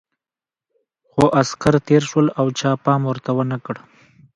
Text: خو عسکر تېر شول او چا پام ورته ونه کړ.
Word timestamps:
خو 1.09 1.23
عسکر 1.41 1.73
تېر 1.87 2.03
شول 2.09 2.27
او 2.39 2.45
چا 2.59 2.71
پام 2.85 3.01
ورته 3.07 3.31
ونه 3.35 3.57
کړ. 3.65 3.75